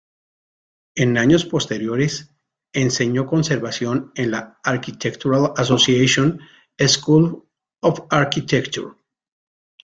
[0.95, 2.33] En años posteriores,
[2.73, 6.39] enseñó conservación en la Architectural Association
[6.79, 7.43] School
[7.81, 8.95] of Architecture.